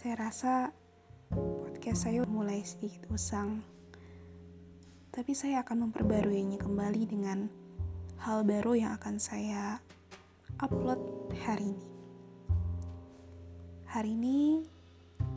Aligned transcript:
Saya 0.00 0.16
rasa 0.16 0.72
podcast 1.28 2.08
saya 2.08 2.24
mulai 2.24 2.64
sedikit 2.64 3.04
usang. 3.12 3.60
Tapi 5.12 5.36
saya 5.36 5.60
akan 5.60 5.92
memperbaruinya 5.92 6.56
kembali 6.56 7.04
dengan 7.04 7.52
hal 8.16 8.40
baru 8.48 8.80
yang 8.80 8.96
akan 8.96 9.20
saya 9.20 9.76
upload 10.64 10.96
hari 11.44 11.76
ini. 11.76 11.88
Hari 13.92 14.10
ini 14.16 14.40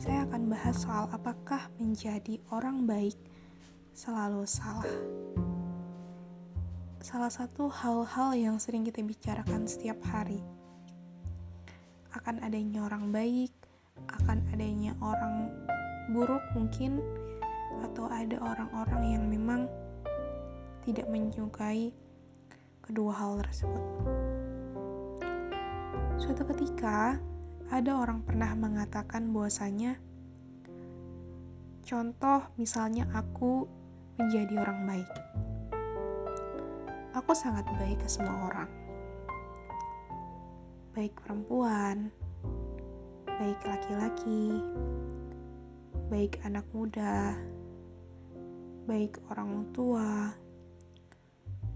saya 0.00 0.24
akan 0.24 0.48
bahas 0.48 0.80
soal 0.80 1.12
apakah 1.12 1.68
menjadi 1.76 2.40
orang 2.48 2.88
baik 2.88 3.20
selalu 3.92 4.48
salah. 4.48 4.88
Salah 7.04 7.28
satu 7.28 7.68
hal-hal 7.68 8.32
yang 8.32 8.56
sering 8.56 8.88
kita 8.88 9.04
bicarakan 9.04 9.68
setiap 9.68 10.00
hari 10.08 10.40
akan 12.16 12.40
adanya 12.40 12.88
orang 12.88 13.12
baik, 13.12 13.52
akan 14.10 14.42
adanya 14.50 14.96
orang 14.98 15.52
buruk 16.10 16.42
mungkin, 16.56 17.02
atau 17.82 18.06
ada 18.10 18.38
orang-orang 18.40 19.02
yang 19.14 19.24
memang 19.28 19.66
tidak 20.84 21.08
menyukai 21.08 21.92
kedua 22.84 23.12
hal 23.12 23.40
tersebut. 23.44 23.84
Suatu 26.20 26.44
ketika, 26.54 27.18
ada 27.72 27.92
orang 27.96 28.22
pernah 28.22 28.52
mengatakan 28.54 29.32
bahwasanya 29.32 29.96
contoh 31.84 32.44
misalnya 32.60 33.08
aku 33.12 33.68
menjadi 34.20 34.62
orang 34.62 34.80
baik. 34.86 35.10
Aku 37.14 37.32
sangat 37.32 37.64
baik 37.78 38.02
ke 38.02 38.08
semua 38.10 38.50
orang 38.50 38.84
baik 40.94 41.18
perempuan, 41.26 42.14
baik 43.38 43.60
laki-laki, 43.66 44.62
baik 46.06 46.38
anak 46.46 46.62
muda, 46.70 47.34
baik 48.86 49.18
orang 49.26 49.66
tua, 49.74 50.30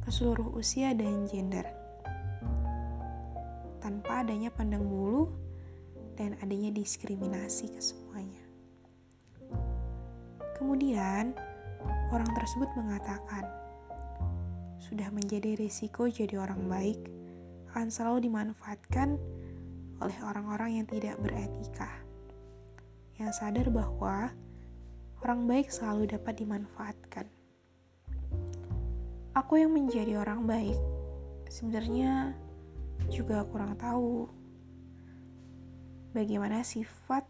ke 0.06 0.11
seluruh 0.15 0.55
usia 0.55 0.95
dan 0.95 1.27
gender, 1.27 1.67
tanpa 3.83 4.23
adanya 4.23 4.55
pandang 4.55 4.87
bulu 4.87 5.27
dan 6.15 6.39
adanya 6.47 6.70
diskriminasi 6.70 7.75
ke 7.75 7.83
semuanya. 7.83 8.43
Kemudian, 10.55 11.34
orang 12.15 12.31
tersebut 12.39 12.70
mengatakan, 12.78 13.43
sudah 14.78 15.11
menjadi 15.11 15.59
risiko 15.59 16.06
jadi 16.06 16.39
orang 16.39 16.70
baik 16.70 17.03
akan 17.75 17.91
selalu 17.91 18.31
dimanfaatkan 18.31 19.19
oleh 19.99 20.19
orang-orang 20.23 20.83
yang 20.83 20.87
tidak 20.87 21.19
beretika, 21.19 21.91
yang 23.19 23.35
sadar 23.35 23.67
bahwa 23.71 24.31
orang 25.27 25.41
baik 25.51 25.71
selalu 25.71 26.07
dapat 26.07 26.39
dimanfaatkan. 26.39 27.27
Aku 29.35 29.59
yang 29.59 29.75
menjadi 29.75 30.19
orang 30.19 30.47
baik 30.47 30.79
sebenarnya 31.51 32.35
juga 33.11 33.47
kurang 33.49 33.75
tahu 33.79 34.27
bagaimana 36.12 36.62
sifat 36.67 37.25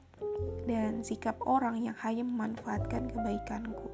dan 0.66 1.00
sikap 1.04 1.38
orang 1.44 1.80
yang 1.84 1.96
hanya 2.02 2.24
memanfaatkan 2.24 3.12
kebaikanku. 3.12 3.88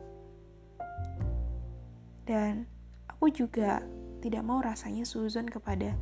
Dan 2.25 2.65
aku 3.11 3.29
juga 3.29 3.85
tidak 4.25 4.41
mau 4.43 4.65
rasanya 4.65 5.05
suzon 5.05 5.45
kepada 5.45 5.93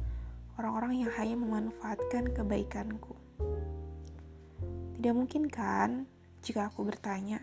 orang-orang 0.61 1.05
yang 1.05 1.11
hanya 1.17 1.36
memanfaatkan 1.39 2.33
kebaikanku. 2.34 3.14
Tidak 4.98 5.14
mungkin 5.17 5.48
kan 5.48 6.05
jika 6.45 6.68
aku 6.68 6.85
bertanya, 6.85 7.42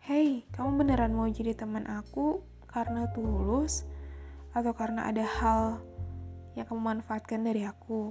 Hei, 0.00 0.48
kamu 0.56 0.80
beneran 0.80 1.12
mau 1.12 1.28
jadi 1.28 1.52
teman 1.52 1.84
aku 1.84 2.40
karena 2.66 3.04
tulus 3.12 3.84
atau 4.56 4.72
karena 4.72 5.06
ada 5.06 5.22
hal 5.22 5.78
yang 6.56 6.66
kamu 6.66 6.80
manfaatkan 6.80 7.44
dari 7.44 7.62
aku? 7.68 8.10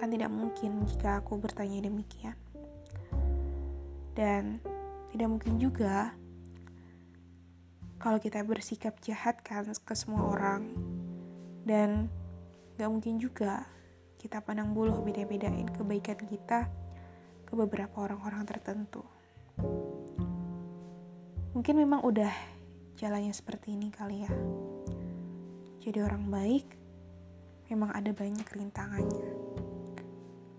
Kan 0.00 0.10
tidak 0.10 0.32
mungkin 0.32 0.88
jika 0.88 1.20
aku 1.22 1.38
bertanya 1.38 1.84
demikian. 1.84 2.34
Dan 4.16 4.58
tidak 5.14 5.28
mungkin 5.30 5.62
juga 5.62 6.16
kalau 7.98 8.18
kita 8.22 8.42
bersikap 8.46 8.98
jahat 9.02 9.42
kan 9.42 9.66
ke 9.66 9.94
semua 9.94 10.22
orang 10.32 10.70
dan 11.66 12.06
Gak 12.78 12.94
mungkin 12.94 13.18
juga 13.18 13.66
kita 14.22 14.38
pandang 14.38 14.70
buluh 14.70 15.02
beda-bedain 15.02 15.66
kebaikan 15.66 16.14
kita 16.30 16.70
ke 17.42 17.52
beberapa 17.58 18.06
orang-orang 18.06 18.46
tertentu. 18.46 19.02
Mungkin 21.58 21.74
memang 21.74 22.06
udah 22.06 22.30
jalannya 22.94 23.34
seperti 23.34 23.74
ini 23.74 23.90
kali 23.90 24.22
ya. 24.22 24.30
Jadi 25.82 25.98
orang 26.06 26.30
baik 26.30 26.70
memang 27.66 27.90
ada 27.98 28.14
banyak 28.14 28.46
rintangannya. 28.46 29.26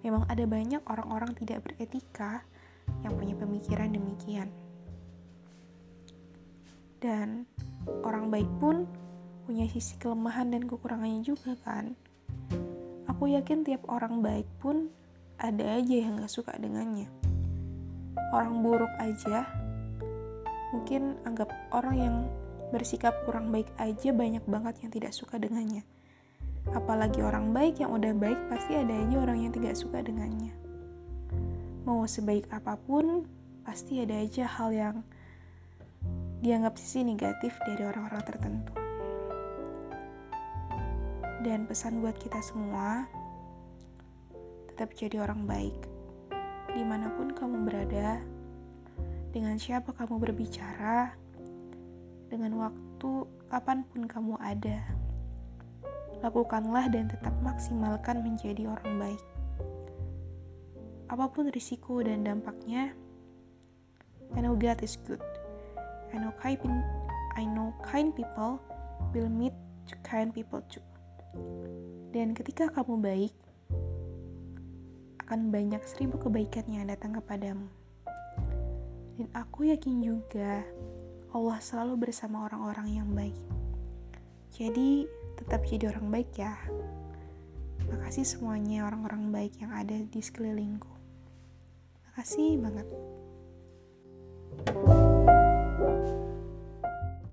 Memang 0.04 0.28
ada 0.28 0.44
banyak 0.44 0.84
orang-orang 0.92 1.32
tidak 1.40 1.72
beretika 1.72 2.44
yang 3.08 3.16
punya 3.16 3.40
pemikiran 3.40 3.96
demikian. 3.96 4.52
Dan 7.00 7.48
orang 8.04 8.28
baik 8.28 8.52
pun 8.60 8.84
punya 9.48 9.72
sisi 9.72 9.96
kelemahan 10.04 10.52
dan 10.52 10.68
kekurangannya 10.68 11.24
juga 11.24 11.56
kan 11.64 11.96
Aku 13.20 13.28
yakin 13.28 13.68
tiap 13.68 13.84
orang 13.92 14.24
baik 14.24 14.48
pun 14.64 14.88
ada 15.44 15.76
aja 15.76 15.92
yang 15.92 16.24
gak 16.24 16.32
suka 16.32 16.56
dengannya. 16.56 17.12
Orang 18.32 18.64
buruk 18.64 18.88
aja, 18.96 19.44
mungkin 20.72 21.20
anggap 21.28 21.52
orang 21.76 21.96
yang 22.00 22.16
bersikap 22.72 23.12
kurang 23.28 23.52
baik 23.52 23.68
aja 23.76 24.16
banyak 24.16 24.40
banget 24.48 24.80
yang 24.80 24.92
tidak 24.96 25.12
suka 25.12 25.36
dengannya. 25.36 25.84
Apalagi 26.72 27.20
orang 27.20 27.52
baik 27.52 27.84
yang 27.84 27.92
udah 27.92 28.16
baik 28.16 28.40
pasti 28.48 28.80
ada 28.80 28.96
aja 28.96 29.16
orang 29.20 29.44
yang 29.44 29.52
tidak 29.52 29.76
suka 29.76 30.00
dengannya. 30.00 30.56
Mau 31.84 32.08
sebaik 32.08 32.48
apa 32.56 32.80
pun, 32.80 33.28
pasti 33.68 34.00
ada 34.00 34.16
aja 34.16 34.48
hal 34.48 34.72
yang 34.72 34.96
dianggap 36.40 36.80
sisi 36.80 37.04
negatif 37.04 37.52
dari 37.68 37.84
orang-orang 37.84 38.24
tertentu. 38.24 38.89
Dan 41.40 41.64
pesan 41.64 42.04
buat 42.04 42.20
kita 42.20 42.44
semua, 42.44 43.08
tetap 44.68 44.92
jadi 44.92 45.24
orang 45.24 45.48
baik. 45.48 45.76
Di 46.76 46.84
mana 46.84 47.08
pun 47.16 47.32
kamu 47.32 47.64
berada, 47.64 48.20
dengan 49.32 49.56
siapa 49.56 49.96
kamu 49.96 50.20
berbicara, 50.20 51.16
dengan 52.28 52.60
waktu 52.60 53.12
kapan 53.48 53.88
pun 53.88 54.04
kamu 54.04 54.36
ada. 54.42 54.84
Lakukanlah 56.20 56.92
dan 56.92 57.08
tetap 57.08 57.32
maksimalkan 57.40 58.20
menjadi 58.20 58.68
orang 58.68 59.00
baik. 59.00 59.24
Apa 61.08 61.32
pun 61.32 61.48
risiko 61.56 62.04
dan 62.04 62.28
dampaknya, 62.28 62.92
I 64.36 64.44
know 64.44 64.60
God 64.60 64.84
is 64.84 65.00
good. 65.08 65.24
I 66.12 66.20
know 66.20 66.36
kind, 66.38 66.60
I 67.40 67.48
know 67.48 67.72
kind 67.82 68.12
people 68.12 68.60
will 69.16 69.32
meet 69.32 69.56
kind 70.04 70.36
people 70.36 70.62
too. 70.70 70.84
Dan 72.10 72.34
ketika 72.34 72.70
kamu 72.74 73.02
baik, 73.02 73.36
akan 75.26 75.54
banyak 75.54 75.82
seribu 75.86 76.18
kebaikan 76.18 76.66
yang 76.70 76.90
datang 76.90 77.14
kepadamu. 77.14 77.70
Dan 79.20 79.30
aku 79.38 79.70
yakin 79.70 80.02
juga 80.02 80.66
Allah 81.30 81.62
selalu 81.62 82.10
bersama 82.10 82.50
orang-orang 82.50 82.90
yang 82.98 83.10
baik. 83.14 83.38
Jadi, 84.50 85.06
tetap 85.38 85.62
jadi 85.70 85.94
orang 85.94 86.10
baik 86.10 86.34
ya. 86.34 86.58
Makasih 87.94 88.26
semuanya 88.26 88.90
orang-orang 88.90 89.30
baik 89.30 89.54
yang 89.62 89.70
ada 89.70 90.02
di 90.02 90.20
sekelilingku. 90.20 90.90
Makasih 92.10 92.58
banget. 92.58 92.88
thank 94.66 94.76
you 94.76 94.99